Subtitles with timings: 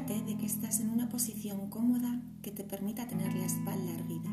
[0.00, 4.30] De que estás en una posición cómoda que te permita tener la espalda erguida.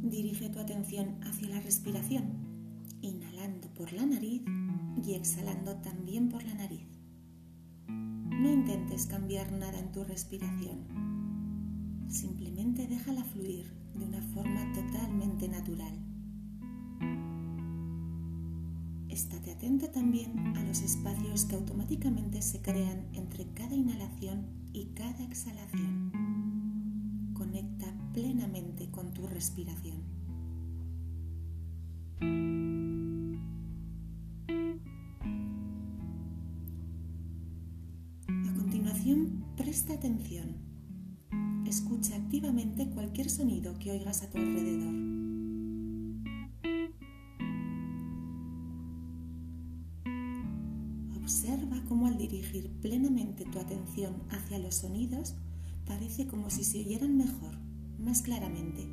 [0.00, 2.22] Dirige tu atención hacia la respiración,
[3.00, 4.42] inhalando por la nariz
[5.04, 6.86] y exhalando también por la nariz.
[7.88, 10.86] No intentes cambiar nada en tu respiración.
[12.08, 13.66] Simplemente déjala fluir
[13.98, 15.98] de una forma totalmente natural.
[19.12, 25.22] Estate atento también a los espacios que automáticamente se crean entre cada inhalación y cada
[25.24, 26.10] exhalación.
[27.34, 30.12] Conecta plenamente con tu respiración.
[39.56, 40.56] Presta atención.
[41.66, 45.31] Escucha activamente cualquier sonido que oigas a tu alrededor.
[51.22, 55.34] Observa cómo al dirigir plenamente tu atención hacia los sonidos
[55.86, 57.56] parece como si se oyeran mejor,
[57.98, 58.86] más claramente.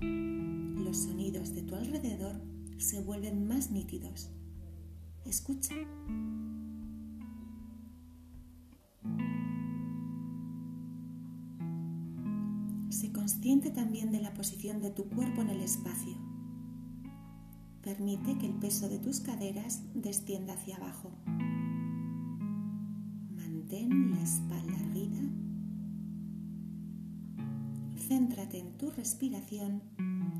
[0.00, 2.40] Los sonidos de tu alrededor
[2.78, 4.30] se vuelven más nítidos.
[5.24, 5.74] Escucha.
[13.28, 16.16] consciente también de la posición de tu cuerpo en el espacio.
[17.82, 21.12] Permite que el peso de tus caderas descienda hacia abajo.
[23.68, 25.20] Mantén la espalda erguida.
[27.98, 29.82] Céntrate en tu respiración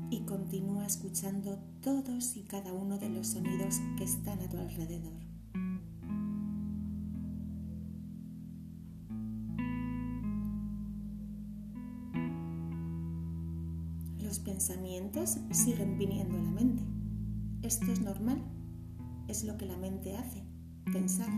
[0.09, 5.13] y continúa escuchando todos y cada uno de los sonidos que están a tu alrededor.
[14.45, 16.83] pensamientos siguen viniendo a la mente.
[17.61, 18.41] Esto es normal,
[19.27, 20.43] es lo que la mente hace,
[20.91, 21.29] pensar.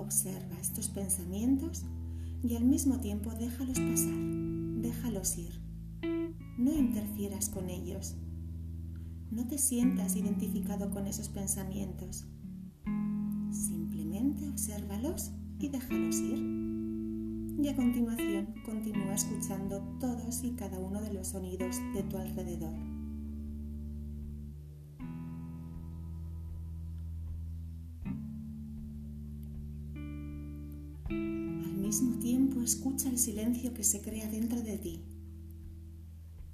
[0.00, 1.84] Observa estos pensamientos
[2.42, 4.18] y al mismo tiempo déjalos pasar,
[4.80, 5.60] déjalos ir.
[6.58, 8.16] No interfieras con ellos.
[9.30, 12.24] No te sientas identificado con esos pensamientos.
[13.50, 16.70] Simplemente obsérvalos y déjalos ir
[17.62, 22.99] y a continuación continúa escuchando todos y cada uno de los sonidos de tu alrededor.
[31.90, 35.02] Mismo tiempo escucha el silencio que se crea dentro de ti.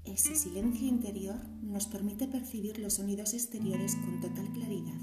[0.03, 4.99] Ese silencio interior nos permite percibir los sonidos exteriores con total claridad.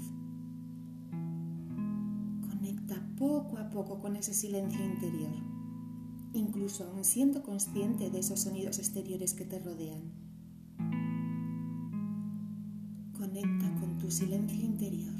[2.48, 5.30] Conecta poco a poco con ese silencio interior
[6.32, 10.02] incluso aún siendo consciente de esos sonidos exteriores que te rodean.
[13.16, 15.14] Conecta con tu silencio interior.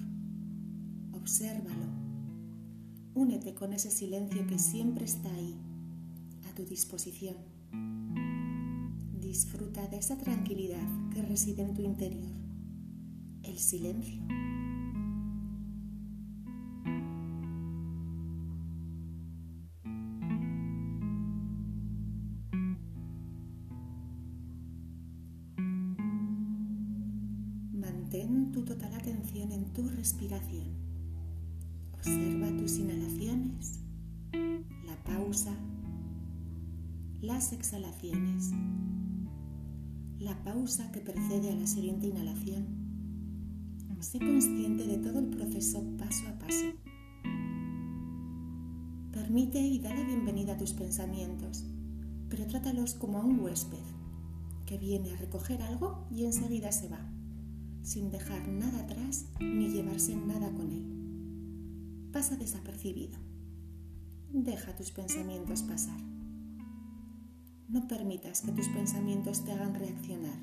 [1.12, 2.13] Obsérvalo.
[3.16, 5.56] Únete con ese silencio que siempre está ahí,
[6.50, 7.36] a tu disposición.
[9.20, 12.32] Disfruta de esa tranquilidad que reside en tu interior,
[13.44, 14.20] el silencio.
[27.72, 30.94] Mantén tu total atención en tu respiración.
[32.06, 33.81] Observa tus inhalaciones,
[34.84, 35.54] la pausa,
[37.22, 38.50] las exhalaciones,
[40.19, 42.66] la pausa que precede a la siguiente inhalación.
[44.00, 46.66] Sé consciente de todo el proceso paso a paso.
[49.10, 51.64] Permite y da la bienvenida a tus pensamientos,
[52.28, 53.78] pero trátalos como a un huésped
[54.66, 57.00] que viene a recoger algo y enseguida se va
[57.82, 61.03] sin dejar nada atrás ni llevarse nada con él.
[62.14, 63.19] Pasa desapercibido.
[64.32, 66.00] Deja tus pensamientos pasar.
[67.69, 70.38] No permitas que tus pensamientos te hagan reaccionar.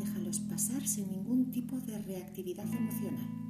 [0.00, 3.46] Déjalos pasar sin ningún tipo de reactividad emocional.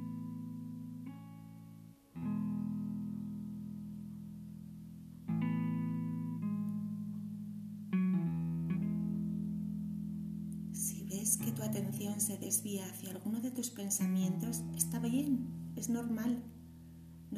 [11.43, 16.41] que tu atención se desvía hacia alguno de tus pensamientos, está bien, es normal.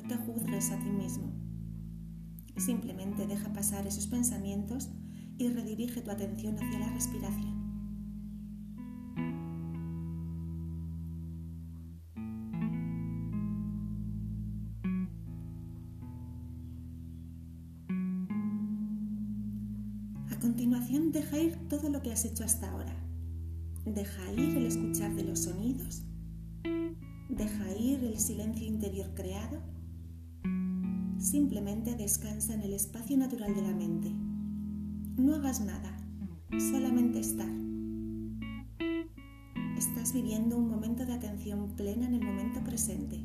[0.02, 1.34] No te juzgues a ti mismo.
[2.56, 4.90] Simplemente deja pasar esos pensamientos
[5.38, 7.60] y redirige tu atención hacia la respiración.
[20.32, 22.96] A continuación, deja ir todo lo que has hecho hasta ahora
[23.86, 26.04] Deja ir el escuchar de los sonidos
[27.30, 29.79] Deja ir el silencio interior creado.
[31.30, 34.12] Simplemente descansa en el espacio natural de la mente.
[35.16, 35.96] No hagas nada,
[36.72, 37.52] solamente estar.
[39.78, 43.20] Estás viviendo un momento de atención plena en el momento presente.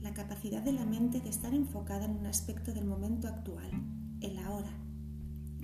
[0.00, 3.70] La capacidad de la mente de estar enfocada en un aspecto del momento actual,
[4.20, 4.76] el ahora,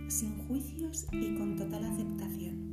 [0.07, 2.71] sin juicios y con total aceptación.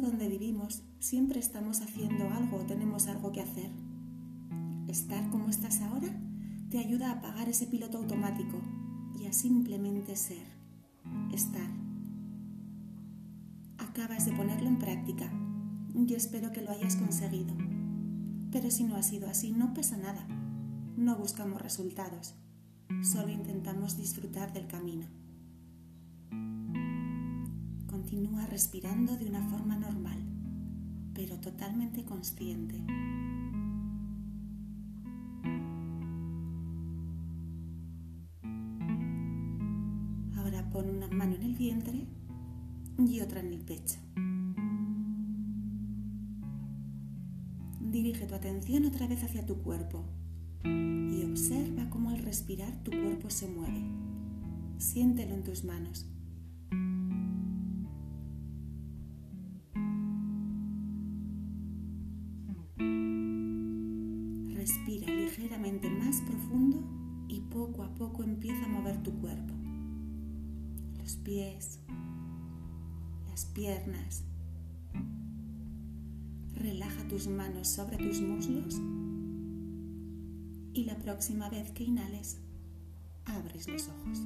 [0.00, 3.70] Donde vivimos siempre estamos haciendo algo o tenemos algo que hacer.
[4.88, 6.08] Estar como estás ahora
[6.70, 8.62] te ayuda a apagar ese piloto automático
[9.20, 10.46] y a simplemente ser,
[11.34, 11.68] estar.
[13.76, 15.30] Acabas de ponerlo en práctica
[15.94, 17.54] y espero que lo hayas conseguido.
[18.50, 20.26] Pero si no ha sido así, no pasa nada.
[20.96, 22.34] No buscamos resultados,
[23.02, 25.19] solo intentamos disfrutar del camino.
[28.50, 30.18] Respirando de una forma normal,
[31.14, 32.82] pero totalmente consciente.
[40.36, 42.08] Ahora pon una mano en el vientre
[42.98, 44.00] y otra en el pecho.
[47.80, 50.04] Dirige tu atención otra vez hacia tu cuerpo
[50.64, 53.84] y observa cómo al respirar tu cuerpo se mueve.
[54.78, 56.06] Siéntelo en tus manos.
[64.80, 66.82] Respira ligeramente más profundo
[67.28, 69.52] y poco a poco empieza a mover tu cuerpo.
[70.98, 71.80] Los pies,
[73.28, 74.24] las piernas,
[76.54, 78.80] Relaja tus manos sobre tus muslos
[80.72, 82.38] y la próxima vez que inhales,
[83.26, 84.20] abres los ojos.